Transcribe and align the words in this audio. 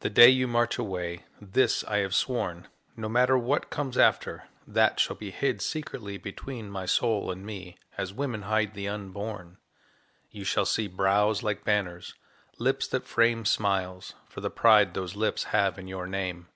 The 0.00 0.10
day 0.10 0.28
you 0.30 0.48
march 0.48 0.78
away 0.78 1.22
this 1.40 1.84
I 1.84 1.98
have 1.98 2.12
sworn, 2.12 2.66
No 2.96 3.08
matter 3.08 3.38
what 3.38 3.70
comes 3.70 3.96
after, 3.96 4.48
that 4.66 4.98
shall 4.98 5.14
be 5.14 5.30
Hid 5.30 5.62
secretly 5.62 6.16
between 6.18 6.68
my 6.68 6.86
soul 6.86 7.30
and 7.30 7.46
me 7.46 7.78
As 7.96 8.12
women 8.12 8.42
hide 8.42 8.74
the 8.74 8.88
unborn 8.88 9.58
You 10.32 10.42
shall 10.42 10.66
see 10.66 10.88
brows 10.88 11.44
like 11.44 11.62
banners, 11.62 12.14
lips 12.58 12.88
that 12.88 13.06
frame 13.06 13.44
Smiles, 13.44 14.12
for 14.28 14.40
the 14.40 14.50
pride 14.50 14.94
those 14.94 15.14
lips 15.14 15.44
have 15.54 15.78
in 15.78 15.86
your 15.86 16.08
name. 16.08 16.48